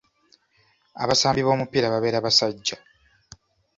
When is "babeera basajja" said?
1.93-2.77